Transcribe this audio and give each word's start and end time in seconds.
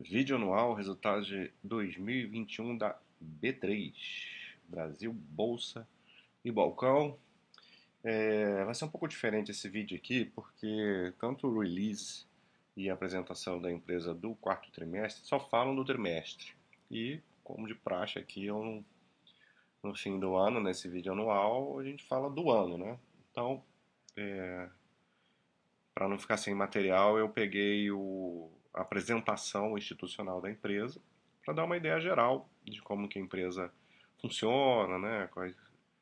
Vídeo 0.00 0.36
anual, 0.36 0.74
resultados 0.74 1.26
de 1.26 1.50
2021 1.64 2.78
da 2.78 2.96
B3, 3.42 3.92
Brasil, 4.68 5.12
Bolsa 5.12 5.88
e 6.44 6.52
Balcão. 6.52 7.18
É, 8.04 8.64
vai 8.64 8.76
ser 8.76 8.84
um 8.84 8.90
pouco 8.90 9.08
diferente 9.08 9.50
esse 9.50 9.68
vídeo 9.68 9.96
aqui, 9.96 10.26
porque 10.26 11.12
tanto 11.18 11.48
o 11.48 11.60
release 11.60 12.24
e 12.76 12.88
a 12.88 12.94
apresentação 12.94 13.60
da 13.60 13.72
empresa 13.72 14.14
do 14.14 14.36
quarto 14.36 14.70
trimestre 14.70 15.26
só 15.26 15.40
falam 15.40 15.74
do 15.74 15.84
trimestre. 15.84 16.52
E, 16.88 17.20
como 17.42 17.66
de 17.66 17.74
praxe 17.74 18.20
aqui, 18.20 18.46
eu, 18.46 18.84
no 19.82 19.96
fim 19.96 20.20
do 20.20 20.36
ano, 20.36 20.60
nesse 20.60 20.88
vídeo 20.88 21.10
anual, 21.10 21.76
a 21.76 21.82
gente 21.82 22.04
fala 22.04 22.30
do 22.30 22.52
ano, 22.52 22.78
né? 22.78 22.96
Então, 23.32 23.64
é, 24.16 24.68
para 25.92 26.08
não 26.08 26.20
ficar 26.20 26.36
sem 26.36 26.54
material, 26.54 27.18
eu 27.18 27.28
peguei 27.28 27.90
o 27.90 28.48
apresentação 28.74 29.76
institucional 29.76 30.40
da 30.40 30.50
empresa, 30.50 31.00
para 31.44 31.54
dar 31.54 31.64
uma 31.64 31.76
ideia 31.76 32.00
geral 32.00 32.48
de 32.64 32.80
como 32.82 33.08
que 33.08 33.18
a 33.18 33.22
empresa 33.22 33.72
funciona, 34.20 34.98
né, 34.98 35.28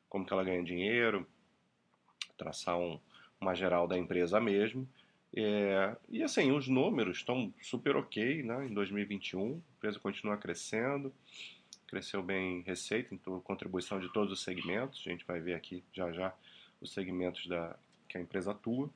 como 0.09 0.25
que 0.25 0.33
ela 0.33 0.43
ganha 0.43 0.63
dinheiro, 0.63 1.27
traçar 2.37 2.77
um, 2.77 2.99
uma 3.39 3.55
geral 3.55 3.87
da 3.87 3.97
empresa 3.97 4.39
mesmo. 4.39 4.87
É, 5.35 5.95
e 6.09 6.23
assim, 6.23 6.51
os 6.51 6.67
números 6.67 7.17
estão 7.17 7.53
super 7.61 7.95
ok 7.95 8.43
né, 8.43 8.67
em 8.67 8.73
2021, 8.73 9.53
a 9.53 9.77
empresa 9.77 9.99
continua 9.99 10.37
crescendo, 10.37 11.13
cresceu 11.85 12.21
bem 12.21 12.61
receita, 12.61 13.13
então 13.13 13.39
contribuição 13.41 13.99
de 13.99 14.11
todos 14.11 14.33
os 14.33 14.43
segmentos, 14.43 15.03
a 15.05 15.09
gente 15.09 15.25
vai 15.25 15.39
ver 15.39 15.53
aqui 15.53 15.83
já 15.93 16.11
já 16.11 16.33
os 16.81 16.93
segmentos 16.93 17.47
da, 17.47 17.77
que 18.07 18.17
a 18.17 18.21
empresa 18.21 18.51
atua 18.51 18.89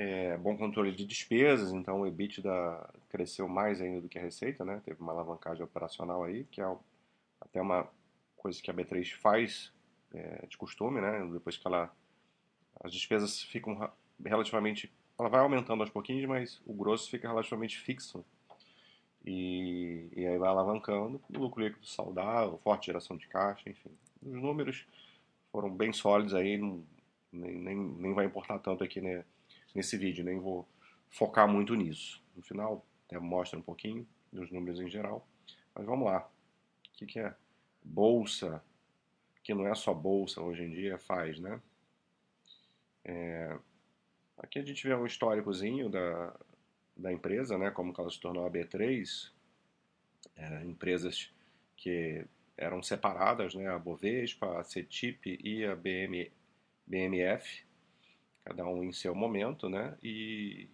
é, 0.00 0.36
bom 0.36 0.56
controle 0.56 0.92
de 0.92 1.04
despesas, 1.04 1.72
então 1.72 2.02
o 2.02 2.06
EBITDA 2.06 2.88
cresceu 3.08 3.48
mais 3.48 3.80
ainda 3.80 4.00
do 4.00 4.08
que 4.08 4.16
a 4.16 4.22
receita, 4.22 4.64
né? 4.64 4.80
Teve 4.84 5.02
uma 5.02 5.10
alavancagem 5.10 5.64
operacional 5.64 6.22
aí, 6.22 6.44
que 6.44 6.60
é 6.60 6.76
até 7.40 7.60
uma 7.60 7.90
coisa 8.36 8.62
que 8.62 8.70
a 8.70 8.74
B3 8.74 9.10
faz 9.14 9.72
é, 10.14 10.46
de 10.46 10.56
costume, 10.56 11.00
né? 11.00 11.28
Depois 11.32 11.56
que 11.56 11.66
ela 11.66 11.92
as 12.78 12.92
despesas 12.92 13.42
ficam 13.42 13.90
relativamente, 14.24 14.88
ela 15.18 15.28
vai 15.28 15.40
aumentando 15.40 15.82
aos 15.82 15.90
pouquinhos, 15.90 16.26
mas 16.26 16.62
o 16.64 16.72
grosso 16.72 17.10
fica 17.10 17.26
relativamente 17.26 17.76
fixo 17.76 18.24
e, 19.24 20.08
e 20.14 20.24
aí 20.24 20.38
vai 20.38 20.48
alavancando, 20.48 21.20
o 21.28 21.38
lucro 21.40 21.60
líquido 21.60 21.88
saudável, 21.88 22.56
forte 22.62 22.86
geração 22.86 23.16
de 23.16 23.26
caixa, 23.26 23.68
enfim, 23.68 23.90
os 24.22 24.40
números 24.40 24.86
foram 25.50 25.68
bem 25.68 25.92
sólidos 25.92 26.34
aí, 26.34 26.56
nem, 26.56 26.86
nem, 27.32 27.76
nem 27.76 28.14
vai 28.14 28.26
importar 28.26 28.60
tanto 28.60 28.84
aqui, 28.84 29.00
né? 29.00 29.24
Nesse 29.74 29.96
vídeo, 29.96 30.24
nem 30.24 30.38
vou 30.38 30.68
focar 31.08 31.48
muito 31.48 31.74
nisso. 31.74 32.22
No 32.36 32.42
final, 32.42 32.84
até 33.06 33.18
mostra 33.18 33.58
um 33.58 33.62
pouquinho 33.62 34.06
dos 34.32 34.50
números 34.50 34.80
em 34.80 34.88
geral. 34.88 35.26
Mas 35.74 35.86
vamos 35.86 36.06
lá. 36.06 36.20
O 36.20 36.98
que, 36.98 37.06
que 37.06 37.18
é 37.18 37.34
bolsa? 37.82 38.62
Que 39.42 39.54
não 39.54 39.66
é 39.66 39.74
só 39.74 39.94
bolsa 39.94 40.42
hoje 40.42 40.62
em 40.62 40.70
dia, 40.70 40.98
faz, 40.98 41.38
né? 41.38 41.60
É... 43.04 43.58
Aqui 44.36 44.58
a 44.58 44.64
gente 44.64 44.86
vê 44.86 44.94
um 44.94 45.06
históricozinho 45.06 45.88
da, 45.88 46.36
da 46.96 47.12
empresa, 47.12 47.58
né? 47.58 47.70
Como 47.70 47.94
ela 47.96 48.10
se 48.10 48.20
tornou 48.20 48.46
a 48.46 48.50
B3. 48.50 49.32
É, 50.36 50.64
empresas 50.64 51.32
que 51.76 52.24
eram 52.56 52.82
separadas, 52.82 53.54
né? 53.54 53.68
A 53.68 53.78
Bovespa, 53.78 54.58
a 54.58 54.64
CETIP 54.64 55.38
e 55.42 55.64
a 55.64 55.74
BM, 55.74 56.30
BMF 56.86 57.67
cada 58.48 58.66
um 58.66 58.82
em 58.82 58.92
seu 58.92 59.14
momento, 59.14 59.68
né? 59.68 59.96
E, 60.02 60.68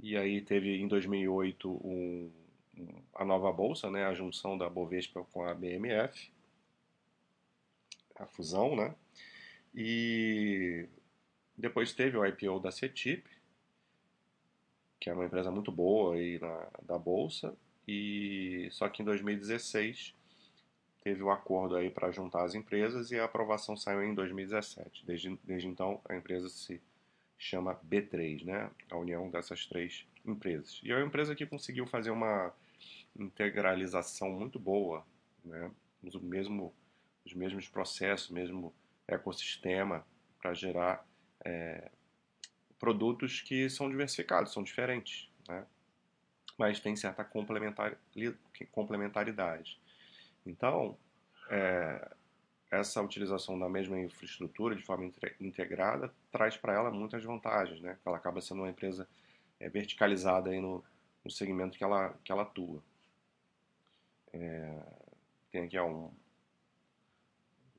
e 0.00 0.16
aí 0.16 0.40
teve 0.40 0.80
em 0.80 0.88
2008 0.88 1.68
um, 1.68 2.32
a 3.14 3.24
nova 3.26 3.52
bolsa, 3.52 3.90
né? 3.90 4.06
A 4.06 4.14
junção 4.14 4.56
da 4.56 4.68
Bovespa 4.68 5.22
com 5.32 5.44
a 5.44 5.54
BMF, 5.54 6.32
a 8.18 8.24
fusão, 8.24 8.74
né? 8.74 8.94
E 9.74 10.88
depois 11.56 11.92
teve 11.92 12.16
o 12.16 12.24
IPO 12.24 12.58
da 12.58 12.72
CETIP, 12.72 13.28
que 14.98 15.10
é 15.10 15.12
uma 15.12 15.26
empresa 15.26 15.50
muito 15.50 15.70
boa 15.70 16.14
aí 16.14 16.38
na, 16.38 16.68
da 16.82 16.98
bolsa, 16.98 17.54
e 17.86 18.66
só 18.70 18.88
que 18.88 19.02
em 19.02 19.04
2016 19.04 20.14
teve 21.06 21.22
o 21.22 21.26
um 21.26 21.30
acordo 21.30 21.76
aí 21.76 21.88
para 21.88 22.10
juntar 22.10 22.42
as 22.42 22.56
empresas 22.56 23.12
e 23.12 23.20
a 23.20 23.26
aprovação 23.26 23.76
saiu 23.76 24.02
em 24.02 24.12
2017. 24.12 25.06
Desde, 25.06 25.38
desde 25.44 25.68
então, 25.68 26.00
a 26.08 26.16
empresa 26.16 26.48
se 26.48 26.82
chama 27.38 27.78
B3, 27.88 28.44
né? 28.44 28.68
A 28.90 28.96
união 28.96 29.30
dessas 29.30 29.66
três 29.66 30.04
empresas. 30.24 30.80
E 30.82 30.90
é 30.90 30.96
uma 30.96 31.06
empresa 31.06 31.36
que 31.36 31.46
conseguiu 31.46 31.86
fazer 31.86 32.10
uma 32.10 32.52
integralização 33.16 34.30
muito 34.30 34.58
boa, 34.58 35.06
né? 35.44 35.70
Os, 36.02 36.16
mesmo, 36.16 36.74
os 37.24 37.32
mesmos 37.32 37.68
processos, 37.68 38.28
mesmo 38.28 38.74
ecossistema 39.06 40.04
para 40.42 40.54
gerar 40.54 41.06
é, 41.44 41.88
produtos 42.80 43.42
que 43.42 43.70
são 43.70 43.88
diversificados, 43.88 44.52
são 44.52 44.64
diferentes, 44.64 45.30
né? 45.48 45.64
Mas 46.58 46.80
tem 46.80 46.96
certa 46.96 47.24
complementaridade. 47.24 49.78
Então, 50.46 50.96
é, 51.50 52.10
essa 52.70 53.02
utilização 53.02 53.58
da 53.58 53.68
mesma 53.68 53.98
infraestrutura 53.98 54.74
de 54.74 54.82
forma 54.82 55.10
integrada 55.40 56.12
traz 56.30 56.56
para 56.56 56.74
ela 56.74 56.90
muitas 56.90 57.22
vantagens, 57.22 57.80
né? 57.80 57.98
Ela 58.04 58.16
acaba 58.16 58.40
sendo 58.40 58.62
uma 58.62 58.70
empresa 58.70 59.08
é, 59.60 59.68
verticalizada 59.68 60.50
aí 60.50 60.60
no, 60.60 60.84
no, 61.24 61.30
segmento 61.30 61.76
que 61.76 61.84
ela, 61.84 62.14
que 62.24 62.32
ela 62.32 62.42
atua. 62.42 62.82
É, 64.32 64.82
tem 65.50 65.64
aqui 65.64 65.78
um, 65.80 66.10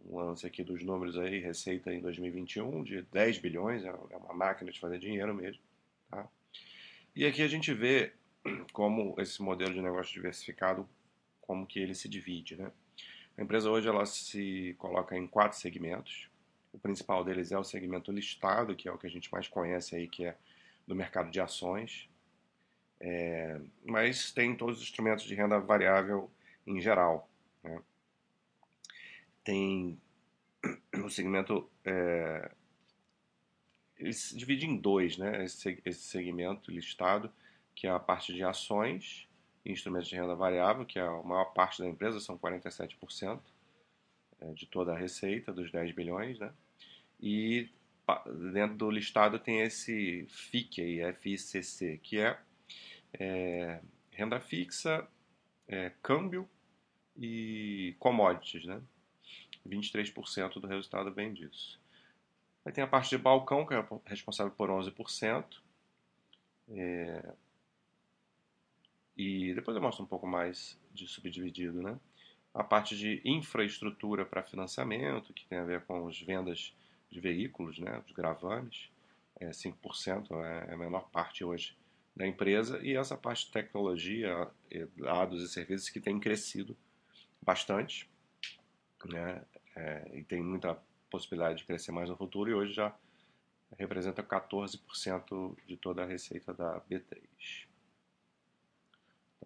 um 0.05 0.17
lance 0.17 0.45
aqui 0.47 0.63
dos 0.63 0.83
números 0.83 1.17
aí, 1.17 1.39
receita 1.39 1.93
em 1.93 2.01
2021 2.01 2.83
de 2.83 3.01
10 3.03 3.39
bilhões, 3.39 3.83
é, 3.83 3.89
é 3.89 4.17
uma 4.17 4.33
máquina 4.33 4.71
de 4.71 4.79
fazer 4.79 4.99
dinheiro 4.99 5.33
mesmo. 5.33 5.61
Tá? 6.09 6.27
E 7.15 7.25
aqui 7.25 7.41
a 7.41 7.47
gente 7.47 7.73
vê 7.73 8.13
como 8.71 9.15
esse 9.19 9.41
modelo 9.41 9.73
de 9.73 9.81
negócio 9.81 10.13
diversificado 10.13 10.87
como 11.47 11.65
que 11.65 11.79
ele 11.79 11.95
se 11.95 12.09
divide, 12.09 12.57
né? 12.57 12.71
A 13.37 13.41
empresa 13.41 13.71
hoje 13.71 13.87
ela 13.87 14.05
se 14.05 14.75
coloca 14.77 15.15
em 15.15 15.25
quatro 15.25 15.57
segmentos. 15.57 16.29
O 16.73 16.77
principal 16.77 17.23
deles 17.23 17.51
é 17.51 17.57
o 17.57 17.63
segmento 17.63 18.11
listado, 18.11 18.75
que 18.75 18.89
é 18.89 18.91
o 18.91 18.97
que 18.97 19.07
a 19.07 19.09
gente 19.09 19.31
mais 19.31 19.47
conhece 19.47 19.95
aí, 19.95 20.07
que 20.07 20.25
é 20.25 20.35
do 20.85 20.93
mercado 20.93 21.31
de 21.31 21.39
ações. 21.39 22.09
É, 22.99 23.61
mas 23.85 24.31
tem 24.31 24.55
todos 24.55 24.77
os 24.77 24.83
instrumentos 24.83 25.23
de 25.23 25.35
renda 25.35 25.59
variável 25.59 26.29
em 26.65 26.81
geral. 26.81 27.29
Né? 27.63 27.81
Tem 29.43 30.01
o 31.05 31.09
segmento. 31.09 31.69
É, 31.85 32.51
ele 33.97 34.13
se 34.13 34.35
divide 34.35 34.65
em 34.65 34.77
dois, 34.77 35.17
né? 35.17 35.43
Esse, 35.43 35.81
esse 35.85 36.01
segmento 36.01 36.71
listado, 36.71 37.31
que 37.73 37.87
é 37.87 37.89
a 37.89 37.99
parte 37.99 38.33
de 38.33 38.43
ações 38.43 39.26
instrumentos 39.71 40.07
de 40.07 40.15
renda 40.15 40.35
variável, 40.35 40.85
que 40.85 40.99
é 40.99 41.01
a 41.01 41.23
maior 41.23 41.45
parte 41.53 41.81
da 41.81 41.87
empresa, 41.87 42.19
são 42.19 42.37
47% 42.37 43.39
é, 44.39 44.53
de 44.53 44.65
toda 44.65 44.93
a 44.93 44.97
receita, 44.97 45.51
dos 45.51 45.71
10 45.71 45.93
bilhões, 45.93 46.39
né? 46.39 46.51
E 47.19 47.69
dentro 48.53 48.77
do 48.77 48.89
listado 48.91 49.39
tem 49.39 49.61
esse 49.61 50.25
FIC 50.29 50.99
FICC, 51.19 51.97
que 52.01 52.19
é, 52.19 52.39
é 53.13 53.81
renda 54.11 54.39
fixa, 54.39 55.07
é, 55.67 55.91
câmbio 56.01 56.47
e 57.15 57.95
commodities, 57.99 58.65
né? 58.65 58.81
23% 59.67 60.59
do 60.59 60.67
resultado 60.67 61.13
vem 61.13 61.33
disso. 61.33 61.79
Aí 62.63 62.71
tem 62.71 62.83
a 62.83 62.87
parte 62.87 63.09
de 63.09 63.17
balcão, 63.17 63.65
que 63.65 63.73
é 63.73 63.85
responsável 64.05 64.51
por 64.51 64.69
11%. 64.69 65.45
É, 66.69 67.33
e 69.17 69.53
depois 69.53 69.75
eu 69.75 69.81
mostro 69.81 70.03
um 70.03 70.07
pouco 70.07 70.27
mais 70.27 70.79
de 70.93 71.07
subdividido, 71.07 71.81
né? 71.81 71.99
A 72.53 72.63
parte 72.63 72.95
de 72.95 73.21
infraestrutura 73.25 74.25
para 74.25 74.43
financiamento, 74.43 75.33
que 75.33 75.45
tem 75.45 75.57
a 75.57 75.63
ver 75.63 75.81
com 75.85 76.07
as 76.07 76.19
vendas 76.21 76.73
de 77.09 77.19
veículos, 77.19 77.79
né? 77.79 78.01
Os 78.05 78.11
gravames, 78.11 78.89
é 79.39 79.49
5%, 79.49 80.31
é 80.43 80.73
a 80.73 80.77
menor 80.77 81.09
parte 81.09 81.43
hoje 81.43 81.75
da 82.15 82.27
empresa. 82.27 82.79
E 82.83 82.95
essa 82.95 83.17
parte 83.17 83.45
de 83.45 83.51
tecnologia, 83.51 84.49
dados 84.97 85.43
e 85.43 85.47
serviços 85.47 85.89
que 85.89 85.99
tem 85.99 86.19
crescido 86.19 86.75
bastante, 87.41 88.09
né? 89.05 89.43
É, 89.75 90.11
e 90.17 90.23
tem 90.23 90.41
muita 90.41 90.77
possibilidade 91.09 91.59
de 91.59 91.65
crescer 91.65 91.91
mais 91.91 92.09
no 92.09 92.17
futuro 92.17 92.49
e 92.49 92.53
hoje 92.53 92.73
já 92.73 92.95
representa 93.77 94.23
14% 94.23 95.55
de 95.67 95.77
toda 95.77 96.03
a 96.03 96.05
receita 96.05 96.53
da 96.53 96.81
B3. 96.81 97.66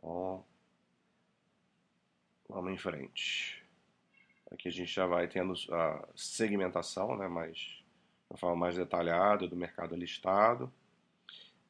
Então, 0.01 0.43
vamos 2.49 2.73
em 2.73 2.77
frente. 2.77 3.63
Aqui 4.51 4.67
a 4.67 4.71
gente 4.71 4.91
já 4.91 5.05
vai 5.05 5.27
tendo 5.27 5.53
a 5.71 6.07
segmentação, 6.15 7.15
né, 7.15 7.27
mais, 7.27 7.57
de 7.57 7.85
uma 8.29 8.37
forma 8.37 8.55
mais 8.55 8.75
detalhada 8.75 9.47
do 9.47 9.55
mercado 9.55 9.95
listado. 9.95 10.71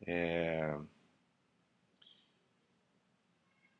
É... 0.07 0.80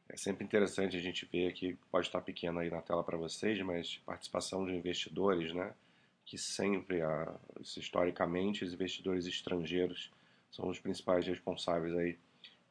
É 0.10 0.18
sempre 0.18 0.44
interessante 0.44 0.98
a 0.98 1.00
gente 1.00 1.26
ver 1.26 1.48
aqui, 1.48 1.80
pode 1.90 2.08
estar 2.08 2.20
pequeno 2.20 2.60
aí 2.60 2.70
na 2.70 2.82
tela 2.82 3.02
para 3.02 3.18
vocês, 3.18 3.62
mas 3.62 3.96
participação 4.06 4.66
de 4.66 4.74
investidores, 4.74 5.54
né? 5.54 5.74
Que 6.26 6.38
sempre, 6.38 7.00
historicamente, 7.62 8.66
os 8.66 8.74
investidores 8.74 9.26
estrangeiros 9.26 10.12
são 10.52 10.68
os 10.68 10.80
principais 10.80 11.26
responsáveis 11.26 11.96
aí 11.96 12.20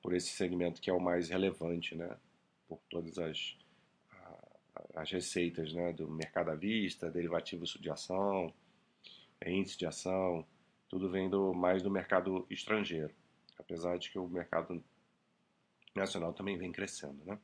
por 0.02 0.14
esse 0.14 0.28
segmento 0.30 0.80
que 0.80 0.90
é 0.90 0.92
o 0.92 1.00
mais 1.00 1.28
relevante, 1.28 1.94
né? 1.94 2.16
Por 2.68 2.80
todas 2.88 3.18
as, 3.18 3.56
as 4.94 5.10
receitas, 5.10 5.72
né? 5.72 5.92
Do 5.92 6.10
mercado 6.10 6.50
à 6.50 6.54
vista, 6.54 7.10
derivativos 7.10 7.76
de 7.80 7.90
ação, 7.90 8.52
índice 9.44 9.78
de 9.78 9.86
ação, 9.86 10.46
tudo 10.88 11.08
vem 11.08 11.30
do, 11.30 11.54
mais 11.54 11.82
do 11.82 11.90
mercado 11.90 12.46
estrangeiro, 12.50 13.14
apesar 13.58 13.98
de 13.98 14.10
que 14.10 14.18
o 14.18 14.28
mercado 14.28 14.82
nacional 15.94 16.32
também 16.32 16.58
vem 16.58 16.72
crescendo, 16.72 17.24
né? 17.24 17.38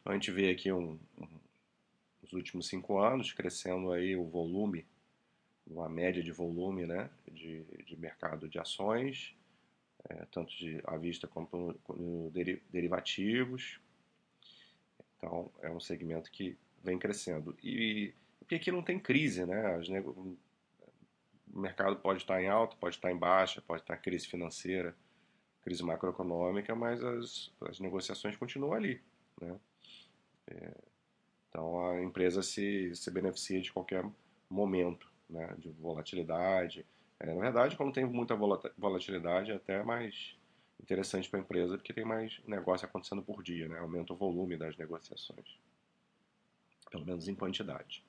Então 0.00 0.12
a 0.12 0.14
gente 0.14 0.30
vê 0.30 0.50
aqui 0.50 0.70
um, 0.70 0.98
um, 1.18 1.28
os 2.22 2.32
últimos 2.32 2.68
cinco 2.68 2.98
anos 2.98 3.32
crescendo 3.32 3.90
aí 3.90 4.14
o 4.14 4.24
volume, 4.24 4.86
uma 5.66 5.88
média 5.88 6.22
de 6.22 6.30
volume, 6.30 6.86
né, 6.86 7.10
de, 7.32 7.64
de 7.86 7.96
mercado 7.96 8.46
de 8.46 8.58
ações, 8.58 9.34
é, 10.08 10.26
tanto 10.26 10.56
de 10.56 10.80
à 10.84 10.96
vista 10.96 11.26
quanto 11.26 11.56
no, 11.56 11.96
no 11.96 12.30
derivativos. 12.70 13.80
Então 15.16 15.50
é 15.62 15.70
um 15.70 15.80
segmento 15.80 16.30
que 16.30 16.56
vem 16.82 16.98
crescendo 16.98 17.56
e 17.62 18.12
porque 18.38 18.56
aqui 18.56 18.70
não 18.70 18.82
tem 18.82 18.98
crise, 18.98 19.46
né? 19.46 19.80
O 20.06 20.36
mercado 21.48 21.96
pode 21.96 22.20
estar 22.20 22.42
em 22.42 22.48
alta, 22.48 22.76
pode 22.76 22.96
estar 22.96 23.10
em 23.10 23.16
baixa, 23.16 23.62
pode 23.62 23.82
estar 23.82 23.96
em 23.96 24.00
crise 24.00 24.26
financeira, 24.26 24.94
crise 25.62 25.82
macroeconômica, 25.82 26.74
mas 26.74 27.02
as, 27.02 27.50
as 27.62 27.80
negociações 27.80 28.36
continuam 28.36 28.74
ali. 28.74 29.00
Né? 29.40 29.58
É, 30.48 30.74
então 31.48 31.88
a 31.88 32.02
empresa 32.02 32.42
se, 32.42 32.94
se 32.94 33.10
beneficia 33.10 33.60
de 33.62 33.72
qualquer 33.72 34.04
momento 34.50 35.10
né, 35.28 35.54
de 35.58 35.70
volatilidade. 35.70 36.84
É, 37.20 37.32
na 37.32 37.40
verdade, 37.40 37.76
quando 37.76 37.92
tem 37.92 38.04
muita 38.04 38.34
volatilidade, 38.76 39.52
é 39.52 39.54
até 39.54 39.82
mais 39.82 40.36
interessante 40.82 41.28
para 41.28 41.38
a 41.38 41.42
empresa, 41.42 41.76
porque 41.76 41.92
tem 41.92 42.04
mais 42.04 42.40
negócio 42.46 42.86
acontecendo 42.86 43.22
por 43.22 43.42
dia, 43.42 43.68
né? 43.68 43.78
aumenta 43.78 44.12
o 44.12 44.16
volume 44.16 44.56
das 44.56 44.76
negociações, 44.76 45.58
pelo 46.90 47.06
menos 47.06 47.28
em 47.28 47.34
quantidade. 47.34 48.04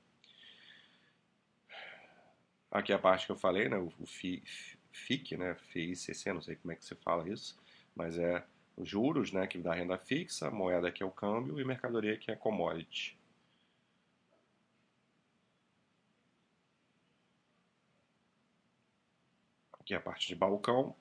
Aqui 2.69 2.91
a 2.91 2.99
parte 2.99 3.25
que 3.25 3.31
eu 3.31 3.37
falei, 3.37 3.69
né, 3.69 3.77
o, 3.77 3.91
o 3.99 4.05
FI, 4.05 4.43
FIC, 4.91 5.37
né, 5.37 5.55
FICC, 5.55 6.33
não 6.33 6.41
sei 6.41 6.57
como 6.57 6.73
é 6.73 6.75
que 6.75 6.83
se 6.83 6.95
fala 6.95 7.29
isso, 7.29 7.57
mas 7.95 8.17
é 8.17 8.43
os 8.75 8.89
juros, 8.89 9.31
né, 9.31 9.47
que 9.47 9.57
dá 9.57 9.73
renda 9.73 9.97
fixa, 9.97 10.51
moeda 10.51 10.91
que 10.91 11.01
é 11.01 11.05
o 11.05 11.11
câmbio 11.11 11.59
e 11.59 11.63
mercadoria 11.63 12.17
que 12.17 12.29
é 12.31 12.35
commodity. 12.35 13.17
Aqui 19.85 19.93
é 19.93 19.97
a 19.97 20.01
parte 20.01 20.27
de 20.27 20.35
balcão. 20.35 20.95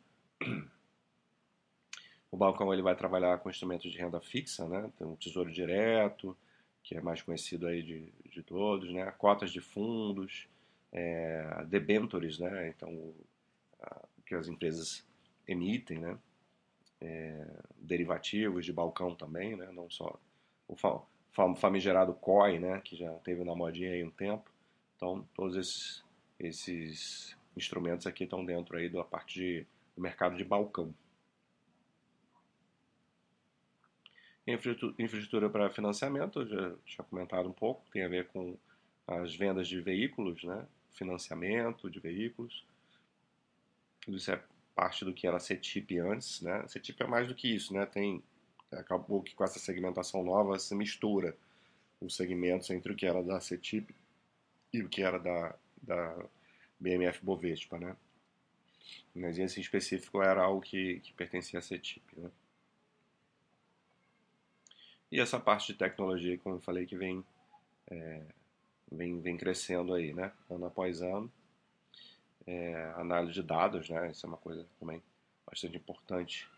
O 2.31 2.37
balcão 2.37 2.71
ele 2.71 2.83
vai 2.83 2.95
trabalhar 2.95 3.39
com 3.39 3.49
instrumentos 3.49 3.91
de 3.91 3.97
renda 3.97 4.21
fixa, 4.21 4.69
né? 4.69 4.93
Tem 4.99 5.07
o 5.07 5.17
tesouro 5.17 5.51
direto, 5.51 6.37
que 6.83 6.95
é 6.95 7.01
mais 7.01 7.23
conhecido 7.23 7.67
aí 7.67 7.83
de, 7.83 8.13
de 8.29 8.43
todos, 8.43 8.93
né? 8.93 9.11
Cotas 9.13 9.51
de 9.51 9.61
fundos, 9.61 10.47
é, 10.93 11.65
debentures, 11.67 12.39
né? 12.39 12.69
Então 12.69 13.15
que 14.27 14.35
as 14.35 14.49
empresas 14.49 15.03
emitem, 15.49 15.99
né? 15.99 16.19
É, 17.01 17.47
derivativos 17.79 18.67
de 18.67 18.73
balcão 18.73 19.15
também, 19.15 19.57
né? 19.57 19.73
Não 19.73 19.89
só 19.89 20.21
o 20.69 20.77
famigerado 21.55 22.13
COI, 22.13 22.59
né? 22.59 22.83
Que 22.85 22.97
já 22.97 23.15
teve 23.21 23.45
na 23.45 23.55
modinha 23.55 23.93
aí 23.93 24.05
um 24.05 24.11
tempo. 24.11 24.51
Então, 24.97 25.27
todos 25.35 25.57
esses, 25.57 26.05
esses 26.39 27.35
instrumentos 27.57 28.07
aqui 28.07 28.25
estão 28.25 28.45
dentro 28.45 28.77
aí 28.77 28.89
da 28.89 29.05
parte 29.05 29.35
de, 29.35 29.67
do 29.95 30.03
mercado 30.03 30.37
de 30.37 30.45
balcão. 30.45 30.95
Infraestrutura 34.99 35.49
para 35.49 35.71
financiamento, 35.71 36.47
já 36.47 36.75
tinha 36.85 37.05
comentado 37.05 37.49
um 37.49 37.53
pouco, 37.53 37.83
tem 37.91 38.05
a 38.05 38.09
ver 38.09 38.29
com 38.29 38.57
as 39.07 39.35
vendas 39.35 39.69
de 39.69 39.81
veículos, 39.81 40.45
né? 40.45 40.67
financiamento 40.93 41.91
de 41.91 41.99
veículos, 41.99 42.65
isso 44.07 44.31
é 44.31 44.43
parte 44.75 45.05
do 45.05 45.15
que 45.15 45.27
era 45.27 45.39
CETIP 45.39 45.99
antes, 45.99 46.41
né? 46.41 46.67
CETIP 46.69 47.03
é 47.03 47.07
mais 47.07 47.29
do 47.29 47.35
que 47.35 47.55
isso, 47.55 47.73
né? 47.73 47.87
Tem 47.87 48.23
acabou 48.73 49.23
que 49.23 49.35
com 49.35 49.45
essa 49.45 49.59
segmentação 49.59 50.25
nova 50.25 50.59
se 50.59 50.75
mistura 50.75 51.37
os 52.01 52.17
segmentos 52.17 52.69
entre 52.71 52.93
o 52.93 52.97
que 52.97 53.07
era 53.07 53.23
da 53.23 53.41
CETIP 53.41 53.95
e 54.73 54.83
o 54.83 54.89
que 54.89 55.03
era 55.03 55.19
da, 55.19 55.55
da 55.81 56.27
BMF 56.79 57.25
Bovespa, 57.25 57.79
né? 57.79 57.97
Mas 59.15 59.39
esse 59.39 59.59
em 59.59 59.63
específico 59.63 60.23
era 60.23 60.43
algo 60.43 60.61
que, 60.61 61.01
que 61.01 61.13
pertencia 61.13 61.59
à 61.59 61.63
CETIP, 61.63 62.19
né? 62.19 62.31
E 65.11 65.21
essa 65.21 65.39
parte 65.39 65.73
de 65.73 65.79
tecnologia, 65.79 66.37
como 66.39 66.57
eu 66.57 66.61
falei, 66.61 66.87
que 66.87 66.97
vem, 66.97 67.25
é, 67.89 68.23
vem, 68.91 69.21
vem 69.21 69.37
crescendo 69.37 69.95
aí, 69.95 70.13
né? 70.13 70.33
Ano 70.51 70.67
após 70.67 71.01
ano 71.01 71.33
é, 72.47 72.93
análise 72.97 73.33
de 73.33 73.43
dados, 73.43 73.89
né? 73.89 74.11
Isso 74.11 74.27
é 74.27 74.29
uma 74.29 74.39
coisa 74.39 74.67
também 74.79 75.03
bastante 75.47 75.77
importante 75.77 76.49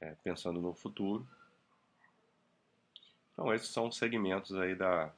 é, 0.00 0.14
pensando 0.22 0.60
no 0.60 0.74
futuro. 0.74 1.26
Então 3.32 3.52
esses 3.54 3.68
são 3.68 3.88
os 3.88 3.96
segmentos 3.96 4.54
aí 4.56 4.74
da, 4.74 5.12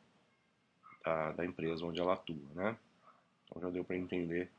da, 1.05 1.33
da, 1.33 1.45
empresa 1.45 1.85
onde 1.85 2.01
ela 2.01 2.15
atua, 2.15 2.49
né? 2.55 2.77
Então 3.53 3.63
já 3.63 3.71
deu 3.71 3.85
para 3.85 3.97
entender 3.97 4.51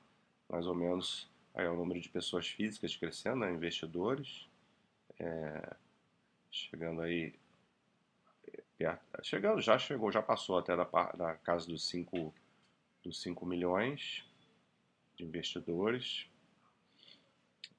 mais 0.47 0.67
ou 0.67 0.75
menos 0.75 1.27
aí, 1.53 1.67
o 1.67 1.75
número 1.75 1.99
de 1.99 2.09
pessoas 2.09 2.47
físicas 2.47 2.95
crescendo, 2.95 3.37
né? 3.37 3.51
investidores, 3.51 4.47
é, 5.19 5.75
chegando 6.51 7.01
aí 7.01 7.33
perto, 8.77 9.01
chegando, 9.23 9.61
já 9.61 9.77
chegou, 9.79 10.11
já 10.11 10.21
passou 10.21 10.57
até 10.57 10.75
da, 10.75 10.83
da 10.83 11.33
casa 11.35 11.67
dos 11.67 11.87
5 11.87 12.33
dos 13.03 13.21
5 13.21 13.45
milhões, 13.45 14.23
de 15.15 15.25
investidores. 15.25 16.25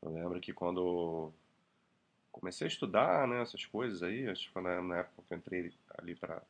Eu 0.02 0.12
lembro 0.12 0.40
que 0.40 0.52
quando 0.52 1.32
comecei 2.30 2.66
a 2.66 2.68
estudar 2.68 3.26
né, 3.26 3.40
essas 3.40 3.64
coisas 3.64 4.02
aí, 4.02 4.28
acho 4.28 4.52
que 4.52 4.60
na 4.60 4.98
época 4.98 5.22
que 5.26 5.32
eu 5.32 5.38
entrei 5.38 5.72
ali 5.96 6.14
para. 6.14 6.42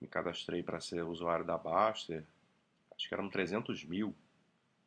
me 0.00 0.08
cadastrei 0.08 0.62
para 0.62 0.80
ser 0.80 1.04
usuário 1.04 1.44
da 1.44 1.56
Baster, 1.56 2.24
acho 3.00 3.08
que 3.08 3.14
eram 3.14 3.28
300 3.28 3.84
mil 3.84 4.14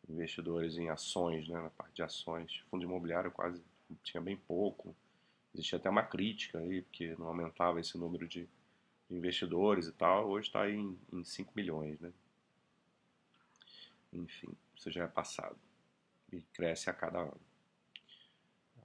investidores 0.07 0.77
em 0.77 0.89
ações, 0.89 1.47
né, 1.47 1.59
na 1.59 1.69
parte 1.69 1.95
de 1.95 2.03
ações. 2.03 2.63
Fundo 2.69 2.83
imobiliário 2.83 3.31
quase 3.31 3.63
tinha 4.03 4.21
bem 4.21 4.37
pouco. 4.37 4.95
Existia 5.53 5.77
até 5.77 5.89
uma 5.89 6.03
crítica 6.03 6.59
aí, 6.59 6.81
porque 6.81 7.15
não 7.17 7.27
aumentava 7.27 7.79
esse 7.79 7.97
número 7.97 8.27
de 8.27 8.47
investidores 9.09 9.87
e 9.87 9.91
tal. 9.91 10.29
Hoje 10.29 10.47
está 10.47 10.69
em, 10.69 10.97
em 11.11 11.23
5 11.23 11.51
milhões, 11.55 11.99
né? 11.99 12.11
Enfim 14.11 14.55
isso 14.83 14.91
já 14.91 15.05
é 15.05 15.07
passado 15.07 15.57
e 16.31 16.41
cresce 16.53 16.89
a 16.89 16.93
cada 16.93 17.19
ano. 17.19 17.41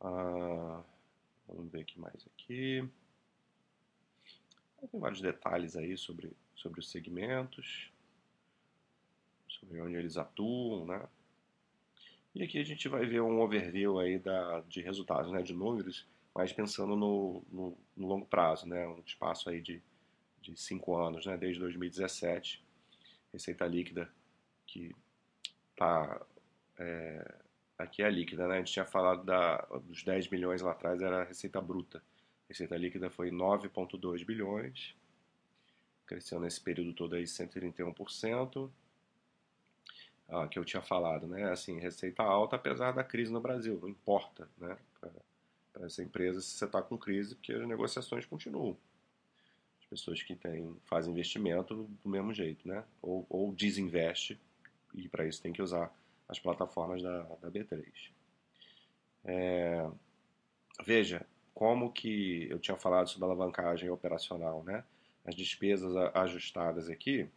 Ah, 0.00 0.82
vamos 1.49 1.73
ver 1.73 1.80
aqui 1.80 1.99
mais 1.99 2.25
aqui. 2.26 2.88
Tem 4.80 5.00
vários 5.00 5.20
detalhes 5.20 5.76
aí 5.76 5.99
sobre, 5.99 6.30
sobre 6.54 6.78
os 6.78 6.88
segmentos, 6.88 7.90
sobre 9.61 9.81
onde 9.81 9.97
eles 9.97 10.17
atuam, 10.17 10.87
né? 10.87 11.07
E 12.35 12.43
aqui 12.43 12.59
a 12.59 12.65
gente 12.65 12.88
vai 12.88 13.05
ver 13.07 13.21
um 13.21 13.41
overview 13.41 13.99
aí 13.99 14.19
da, 14.19 14.61
de 14.61 14.81
resultados, 14.81 15.33
né, 15.33 15.43
de 15.43 15.53
números, 15.53 16.07
mas 16.35 16.53
pensando 16.53 16.95
no, 16.95 17.43
no, 17.50 17.77
no 17.97 18.07
longo 18.07 18.27
prazo, 18.27 18.69
né, 18.69 18.87
um 18.87 19.00
espaço 19.05 19.50
aí 19.50 19.61
de, 19.61 19.83
de 20.41 20.57
cinco 20.57 20.97
anos, 20.97 21.27
né, 21.27 21.37
desde 21.37 21.59
2017, 21.59 22.62
receita 23.33 23.67
líquida 23.67 24.09
que 24.67 24.95
tá 25.75 26.21
é, 26.79 27.35
aqui 27.79 28.03
é 28.03 28.07
a 28.07 28.11
líquida, 28.11 28.47
né? 28.47 28.57
A 28.57 28.59
gente 28.59 28.73
tinha 28.73 28.85
falado 28.85 29.25
da, 29.25 29.59
dos 29.85 30.03
10 30.03 30.29
milhões 30.29 30.61
lá 30.61 30.73
atrás, 30.73 31.00
era 31.00 31.23
a 31.23 31.25
receita 31.25 31.61
bruta. 31.61 31.99
A 31.99 32.49
receita 32.49 32.77
líquida 32.77 33.09
foi 33.11 33.31
9,2 33.31 34.25
bilhões, 34.25 34.95
cresceu 36.07 36.41
nesse 36.41 36.61
período 36.61 36.93
todo 36.93 37.15
aí 37.15 37.25
131%. 37.25 38.71
Ah, 40.28 40.47
que 40.47 40.58
eu 40.58 40.64
tinha 40.64 40.82
falado, 40.82 41.26
né? 41.26 41.50
Assim, 41.50 41.78
receita 41.78 42.23
alta 42.23 42.56
apesar 42.56 42.92
da 42.92 43.02
crise 43.02 43.32
no 43.32 43.40
Brasil, 43.40 43.78
não 43.80 43.88
importa, 43.88 44.49
né? 44.58 44.76
Para 45.73 45.87
essa 45.87 46.02
empresa 46.02 46.40
se 46.40 46.50
você 46.50 46.66
está 46.66 46.82
com 46.82 46.99
crise, 46.99 47.35
porque 47.35 47.52
as 47.52 47.66
negociações 47.66 48.26
continuam. 48.26 48.76
As 49.80 49.87
pessoas 49.87 50.23
que 50.23 50.37
têm, 50.37 50.76
fazem 50.85 51.12
investimento 51.12 51.88
do 52.04 52.08
mesmo 52.08 52.35
jeito, 52.35 52.68
né? 52.68 52.85
Ou, 53.00 53.25
ou 53.30 53.52
desinveste 53.54 54.38
e 54.94 55.08
para 55.08 55.26
isso 55.26 55.40
tem 55.40 55.52
que 55.52 55.62
usar 55.62 55.90
as 56.28 56.38
plataformas 56.38 57.02
da, 57.02 57.23
da 57.23 57.50
B3. 57.50 57.87
É, 59.25 59.90
veja, 60.85 61.26
como 61.54 61.90
que 61.90 62.49
eu 62.50 62.58
tinha 62.58 62.76
falado 62.76 63.08
sobre 63.08 63.25
alavancagem 63.25 63.88
operacional, 63.88 64.62
né? 64.62 64.85
As 65.25 65.35
despesas 65.35 65.97
ajustadas 66.14 66.90
aqui 66.90 67.28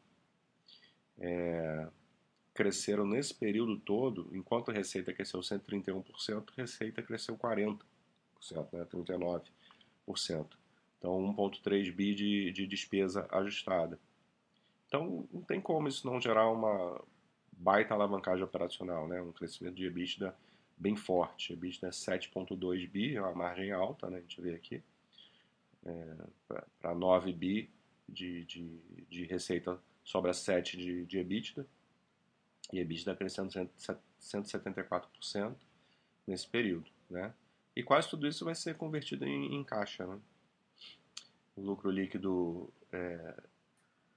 é, 1.20 1.88
cresceram 2.54 3.06
nesse 3.06 3.34
período 3.34 3.80
todo, 3.80 4.30
enquanto 4.34 4.72
a 4.72 4.74
receita 4.74 5.14
cresceu 5.14 5.40
131%, 5.40 6.50
a 6.52 6.62
receita 6.62 7.02
cresceu 7.02 7.38
40%, 7.38 7.80
né? 8.74 8.86
39%. 8.86 10.48
Então, 10.98 11.36
1,3 11.36 11.92
bi 11.92 12.14
de, 12.14 12.52
de 12.52 12.68
despesa 12.68 13.28
ajustada. 13.32 14.00
Então, 14.88 15.28
não 15.32 15.42
tem 15.42 15.60
como 15.60 15.88
isso 15.88 16.06
não 16.06 16.20
gerar 16.20 16.50
uma 16.52 17.02
baita 17.52 17.94
alavancagem 17.94 18.44
operacional, 18.44 19.08
né? 19.08 19.22
Um 19.22 19.32
crescimento 19.32 19.76
de 19.76 19.86
EBITDA 19.86 20.36
bem 20.78 20.96
forte. 20.96 21.54
EBITDA 21.54 21.88
é 21.88 21.92
7,2 21.92 22.90
bi, 22.90 23.16
é 23.16 23.22
uma 23.22 23.34
margem 23.34 23.72
alta, 23.72 24.10
né? 24.10 24.18
A 24.18 24.22
gente 24.22 24.42
vê 24.42 24.54
aqui. 24.54 24.84
É, 25.86 26.16
Para 26.80 26.94
9 26.94 27.34
bi 27.34 27.70
de, 28.08 28.44
de, 28.46 28.80
de, 29.10 29.24
receita, 29.26 29.80
sobra 30.04 30.34
7 30.34 30.78
de, 30.78 31.06
de 31.06 31.18
EBITDA. 31.20 31.66
E 32.72 32.80
EBITDA 32.80 33.16
crescendo 33.16 33.50
174% 34.20 35.56
nesse 36.26 36.48
período, 36.48 36.90
né? 37.10 37.34
E 37.76 37.84
quase 37.84 38.10
tudo 38.10 38.28
isso 38.28 38.46
vai 38.46 38.56
ser 38.56 38.76
convertido 38.76 39.26
em, 39.26 39.56
em 39.56 39.64
caixa, 39.64 40.06
né? 40.06 40.20
O 41.56 41.62
lucro 41.62 41.90
líquido 41.90 42.72
é 42.92 43.36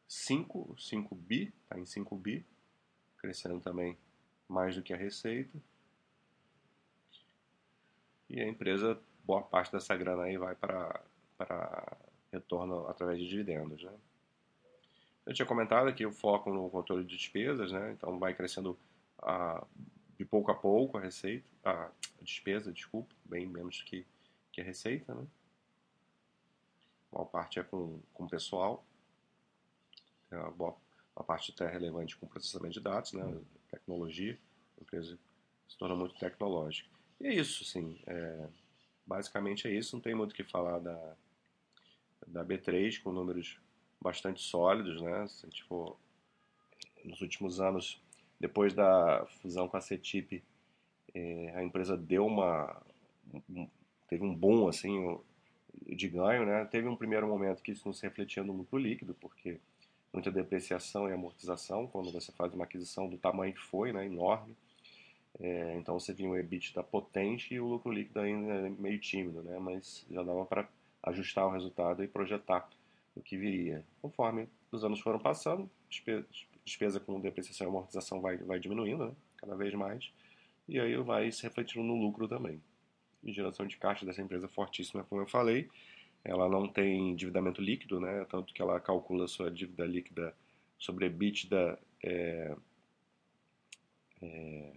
5, 0.08 0.76
5 0.78 1.14
bi, 1.14 1.52
está 1.62 1.78
em 1.78 1.84
5 1.84 2.16
bi, 2.16 2.44
crescendo 3.18 3.60
também 3.60 3.98
mais 4.48 4.76
do 4.76 4.82
que 4.82 4.92
a 4.92 4.96
receita. 4.96 5.58
E 8.28 8.40
a 8.40 8.48
empresa, 8.48 9.00
boa 9.24 9.42
parte 9.42 9.72
dessa 9.72 9.96
grana 9.96 10.24
aí 10.24 10.36
vai 10.36 10.54
para 10.54 11.00
retorno 12.32 12.86
através 12.88 13.18
de 13.18 13.28
dividendos. 13.28 13.82
Né? 13.82 13.92
Eu 15.26 15.32
tinha 15.32 15.46
comentado 15.46 15.88
aqui 15.88 16.04
o 16.04 16.12
foco 16.12 16.52
no 16.52 16.68
controle 16.68 17.04
de 17.04 17.16
despesas, 17.16 17.72
né? 17.72 17.92
então 17.92 18.18
vai 18.18 18.34
crescendo 18.34 18.78
a, 19.18 19.64
de 20.18 20.24
pouco 20.24 20.50
a 20.50 20.54
pouco 20.54 20.98
a 20.98 21.00
receita, 21.00 21.46
a 21.64 21.90
despesa, 22.20 22.72
desculpa, 22.72 23.14
bem 23.24 23.46
menos 23.46 23.82
que, 23.82 24.06
que 24.52 24.60
a 24.60 24.64
receita. 24.64 25.14
Né? 25.14 25.26
A 27.10 27.16
maior 27.16 27.26
parte 27.26 27.58
é 27.58 27.62
com, 27.62 28.00
com 28.12 28.28
pessoal, 28.28 28.84
é 30.30 30.36
uma, 30.36 30.50
boa, 30.50 30.76
parte 31.26 31.52
até 31.52 31.70
relevante 31.70 32.16
com 32.16 32.26
processamento 32.26 32.74
de 32.74 32.80
dados, 32.80 33.12
né? 33.14 33.40
tecnologia, 33.70 34.38
a 34.78 34.82
empresa 34.82 35.18
se 35.68 35.78
torna 35.78 35.94
muito 35.94 36.14
tecnológica. 36.16 36.88
E 37.20 37.26
é 37.26 37.34
isso, 37.34 37.64
sim. 37.64 37.98
É, 38.06 38.48
basicamente 39.06 39.66
é 39.66 39.72
isso. 39.72 39.96
Não 39.96 40.02
tem 40.02 40.14
muito 40.14 40.32
o 40.32 40.34
que 40.34 40.44
falar 40.44 40.78
da, 40.78 41.16
da 42.26 42.44
B3, 42.44 43.02
com 43.02 43.12
números 43.12 43.58
bastante 44.04 44.42
sólidos, 44.42 45.00
né? 45.00 45.26
Se 45.28 45.46
a 45.46 45.48
gente 45.48 45.64
for 45.64 45.96
nos 47.02 47.22
últimos 47.22 47.58
anos, 47.58 47.98
depois 48.38 48.74
da 48.74 49.24
fusão 49.40 49.66
com 49.66 49.78
a 49.78 49.80
CETIP, 49.80 50.44
é, 51.14 51.54
a 51.56 51.64
empresa 51.64 51.96
deu 51.96 52.26
uma 52.26 52.82
um, 53.48 53.66
teve 54.06 54.22
um 54.22 54.34
boom 54.34 54.68
assim 54.68 55.18
de 55.86 56.06
ganho, 56.08 56.44
né? 56.44 56.66
Teve 56.66 56.86
um 56.86 56.96
primeiro 56.96 57.26
momento 57.26 57.62
que 57.62 57.72
isso 57.72 57.86
não 57.86 57.94
se 57.94 58.02
refletia 58.02 58.44
no 58.44 58.52
lucro 58.52 58.78
líquido, 58.78 59.14
porque 59.14 59.58
muita 60.12 60.30
depreciação 60.30 61.08
e 61.08 61.12
amortização 61.12 61.86
quando 61.86 62.12
você 62.12 62.30
faz 62.32 62.52
uma 62.52 62.64
aquisição 62.64 63.08
do 63.08 63.16
tamanho 63.16 63.54
que 63.54 63.62
foi, 63.62 63.90
né? 63.90 64.04
Enorme. 64.04 64.54
É, 65.40 65.74
então 65.76 65.98
você 65.98 66.12
vinha 66.12 66.30
o 66.30 66.36
EBITDA 66.36 66.82
potente 66.82 67.54
e 67.54 67.60
o 67.60 67.66
lucro 67.66 67.90
líquido 67.90 68.20
ainda 68.20 68.70
meio 68.78 69.00
tímido, 69.00 69.42
né? 69.42 69.58
mas 69.58 70.06
já 70.08 70.22
dava 70.22 70.44
para 70.46 70.68
ajustar 71.02 71.46
o 71.46 71.50
resultado 71.50 72.04
e 72.04 72.08
projetar 72.08 72.68
o 73.14 73.22
que 73.22 73.36
viria. 73.36 73.84
Conforme 74.00 74.48
os 74.70 74.84
anos 74.84 75.00
foram 75.00 75.18
passando, 75.18 75.70
despesa, 76.64 77.00
com 77.00 77.20
depreciação 77.20 77.66
e 77.66 77.68
amortização 77.68 78.20
vai, 78.20 78.36
vai 78.38 78.58
diminuindo, 78.58 79.06
né? 79.06 79.12
cada 79.36 79.54
vez 79.54 79.72
mais, 79.74 80.10
e 80.68 80.80
aí 80.80 80.96
vai 80.96 81.30
se 81.30 81.42
refletindo 81.42 81.84
no 81.84 81.94
lucro 81.94 82.26
também. 82.26 82.60
E 83.22 83.32
geração 83.32 83.66
de 83.66 83.76
caixa 83.76 84.04
dessa 84.04 84.22
empresa 84.22 84.48
fortíssima, 84.48 85.04
como 85.04 85.20
eu 85.22 85.26
falei, 85.26 85.68
ela 86.24 86.48
não 86.48 86.66
tem 86.68 87.10
endividamento 87.10 87.60
líquido, 87.60 88.00
né? 88.00 88.24
tanto 88.30 88.52
que 88.52 88.60
ela 88.60 88.80
calcula 88.80 89.28
sua 89.28 89.50
dívida 89.50 89.84
líquida 89.84 90.34
sobre 90.78 91.06
EBITDA 91.06 91.78
é, 92.02 92.56
é, 94.20 94.72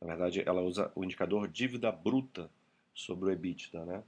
na 0.00 0.08
verdade, 0.08 0.42
ela 0.44 0.60
usa 0.62 0.90
o 0.94 1.04
indicador 1.04 1.46
dívida 1.48 1.92
bruta 1.92 2.50
sobre 2.92 3.28
o 3.28 3.32
EBITDA, 3.32 3.84
né? 3.84 4.02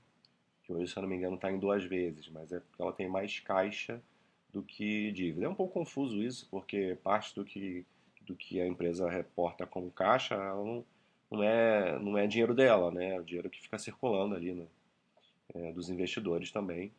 Que 0.64 0.72
hoje, 0.72 0.90
se 0.90 0.98
eu 0.98 1.02
não 1.02 1.08
me 1.08 1.16
engano, 1.16 1.36
está 1.36 1.52
em 1.52 1.58
duas 1.58 1.84
vezes, 1.84 2.28
mas 2.28 2.50
é 2.52 2.60
porque 2.60 2.82
ela 2.82 2.92
tem 2.92 3.08
mais 3.08 3.38
caixa 3.40 4.02
do 4.50 4.62
que 4.62 5.12
dívida. 5.12 5.46
É 5.46 5.48
um 5.48 5.54
pouco 5.54 5.74
confuso 5.74 6.22
isso, 6.22 6.48
porque 6.50 6.96
parte 7.02 7.34
do 7.34 7.44
que, 7.44 7.84
do 8.22 8.34
que 8.34 8.60
a 8.60 8.66
empresa 8.66 9.08
reporta 9.10 9.66
como 9.66 9.90
caixa 9.90 10.36
não, 10.36 10.84
não, 11.30 11.42
é, 11.42 11.98
não 11.98 12.16
é 12.16 12.26
dinheiro 12.26 12.54
dela, 12.54 12.90
né? 12.90 13.14
É 13.14 13.20
o 13.20 13.24
dinheiro 13.24 13.50
que 13.50 13.60
fica 13.60 13.78
circulando 13.78 14.34
ali, 14.34 14.54
né? 14.54 14.66
É, 15.54 15.72
dos 15.72 15.90
investidores 15.90 16.50
também. 16.50 16.92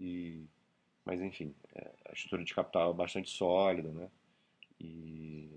E, 0.00 0.44
mas, 1.04 1.20
enfim, 1.20 1.54
é, 1.74 1.90
a 2.08 2.12
estrutura 2.12 2.44
de 2.44 2.54
capital 2.54 2.92
é 2.92 2.94
bastante 2.94 3.30
sólida, 3.30 3.88
né? 3.90 4.08
E 4.80 5.50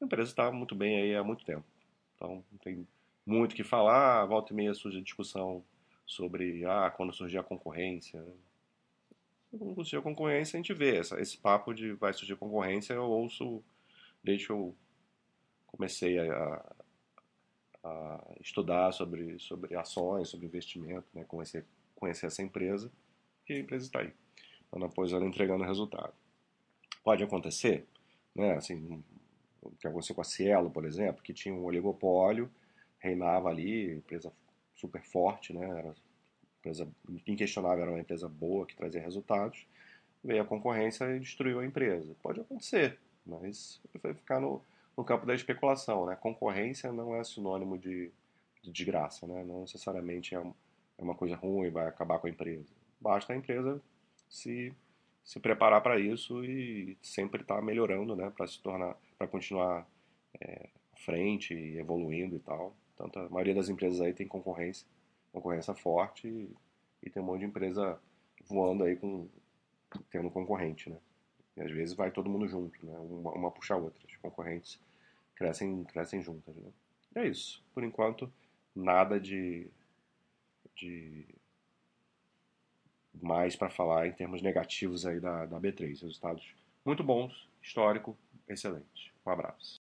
a 0.00 0.04
empresa 0.04 0.30
está 0.30 0.50
muito 0.50 0.74
bem 0.74 1.02
aí 1.02 1.14
há 1.14 1.22
muito 1.22 1.44
tempo. 1.44 1.64
Então 2.14 2.42
não 2.50 2.58
tem 2.58 2.86
muito 3.26 3.52
o 3.52 3.56
que 3.56 3.64
falar. 3.64 4.24
Volta 4.26 4.52
e 4.52 4.56
meia 4.56 4.72
surge 4.74 4.98
a 4.98 5.02
discussão 5.02 5.62
sobre 6.06 6.64
ah, 6.64 6.90
quando 6.90 7.12
surgir 7.12 7.38
a 7.38 7.42
concorrência. 7.42 8.20
Né? 8.20 8.32
Quando 9.50 9.74
surgir 9.76 9.96
a 9.96 10.02
concorrência, 10.02 10.56
a 10.56 10.60
gente 10.62 10.74
vê. 10.74 10.96
Essa, 10.96 11.20
esse 11.20 11.38
papo 11.38 11.72
de 11.72 11.92
vai 11.92 12.12
surgir 12.12 12.36
concorrência 12.36 12.94
eu 12.94 13.04
ouço 13.04 13.62
desde 14.22 14.46
que 14.46 14.52
eu 14.52 14.74
comecei 15.66 16.18
a, 16.18 16.74
a 17.82 18.24
estudar 18.40 18.92
sobre, 18.92 19.38
sobre 19.38 19.76
ações, 19.76 20.28
sobre 20.28 20.46
investimento, 20.46 21.06
né? 21.12 21.24
conhecer, 21.24 21.64
conhecer 21.94 22.26
essa 22.26 22.42
empresa, 22.42 22.90
e 23.48 23.52
a 23.52 23.58
empresa 23.58 23.84
está 23.84 24.00
aí. 24.00 24.12
Ano 24.72 24.86
após 24.86 25.12
ela 25.12 25.24
entregando 25.24 25.64
resultado. 25.64 26.14
Pode 27.02 27.22
acontecer, 27.22 27.86
né? 28.34 28.54
Assim, 28.54 29.02
o 29.60 29.70
que 29.72 29.86
aconteceu 29.86 30.14
com 30.14 30.22
a 30.22 30.24
Cielo, 30.24 30.70
por 30.70 30.84
exemplo, 30.84 31.22
que 31.22 31.34
tinha 31.34 31.54
um 31.54 31.64
oligopólio, 31.64 32.50
reinava 32.98 33.50
ali, 33.50 33.92
empresa 33.92 34.32
super 34.84 35.02
forte, 35.02 35.52
né? 35.52 35.66
Era 35.66 35.94
empresa 36.58 36.88
inquestionável, 37.26 37.82
era 37.82 37.90
uma 37.90 38.00
empresa 38.00 38.28
boa 38.28 38.66
que 38.66 38.76
trazia 38.76 39.00
resultados. 39.00 39.66
Veio 40.22 40.42
a 40.42 40.46
concorrência 40.46 41.04
e 41.16 41.20
destruiu 41.20 41.60
a 41.60 41.66
empresa. 41.66 42.14
Pode 42.22 42.40
acontecer, 42.40 42.98
mas 43.26 43.80
vai 44.02 44.14
ficar 44.14 44.40
no, 44.40 44.62
no 44.96 45.04
campo 45.04 45.26
da 45.26 45.34
especulação, 45.34 46.06
né? 46.06 46.16
Concorrência 46.16 46.92
não 46.92 47.14
é 47.14 47.24
sinônimo 47.24 47.78
de, 47.78 48.10
de 48.62 48.70
desgraça, 48.70 49.26
né? 49.26 49.44
Não 49.44 49.62
necessariamente 49.62 50.34
é, 50.34 50.38
é 50.38 51.02
uma 51.02 51.14
coisa 51.14 51.36
ruim, 51.36 51.70
vai 51.70 51.86
acabar 51.86 52.18
com 52.18 52.26
a 52.26 52.30
empresa. 52.30 52.68
Basta 53.00 53.32
a 53.32 53.36
empresa 53.36 53.80
se 54.28 54.74
se 55.24 55.40
preparar 55.40 55.80
para 55.82 55.98
isso 55.98 56.44
e 56.44 56.98
sempre 57.00 57.40
estar 57.40 57.56
tá 57.56 57.62
melhorando, 57.62 58.14
né, 58.14 58.30
para 58.36 58.46
se 58.46 58.60
tornar, 58.60 58.94
para 59.16 59.26
continuar 59.26 59.88
é, 60.38 60.68
frente, 60.96 61.54
evoluindo 61.54 62.36
e 62.36 62.40
tal. 62.40 62.76
Tanto 62.96 63.18
a 63.18 63.28
maioria 63.28 63.54
das 63.54 63.68
empresas 63.68 64.00
aí 64.00 64.12
tem 64.12 64.26
concorrência, 64.26 64.86
concorrência 65.32 65.74
forte 65.74 66.28
e, 66.28 66.56
e 67.02 67.10
tem 67.10 67.22
um 67.22 67.26
monte 67.26 67.40
de 67.40 67.46
empresa 67.46 67.98
voando 68.46 68.84
aí 68.84 68.96
com 68.96 69.28
tendo 70.10 70.30
concorrente, 70.30 70.90
né? 70.90 70.98
E 71.56 71.62
às 71.62 71.70
vezes 71.70 71.94
vai 71.94 72.10
todo 72.10 72.28
mundo 72.28 72.48
junto, 72.48 72.84
né? 72.84 72.96
Uma, 72.98 73.32
uma 73.32 73.50
puxa 73.50 73.74
a 73.74 73.76
outra. 73.76 74.02
As 74.08 74.16
concorrentes 74.16 74.80
crescem, 75.34 75.84
crescem 75.84 76.22
juntas, 76.22 76.54
né? 76.56 76.70
E 77.14 77.18
é 77.20 77.28
isso. 77.28 77.62
Por 77.72 77.84
enquanto, 77.84 78.32
nada 78.74 79.20
de, 79.20 79.68
de 80.74 81.26
mais 83.22 83.54
para 83.54 83.70
falar 83.70 84.06
em 84.06 84.12
termos 84.12 84.42
negativos 84.42 85.06
aí 85.06 85.20
da, 85.20 85.46
da 85.46 85.60
B3. 85.60 85.88
Resultados 86.00 86.54
muito 86.84 87.04
bons, 87.04 87.48
histórico, 87.62 88.16
excelente. 88.48 89.12
Um 89.24 89.30
abraço. 89.30 89.72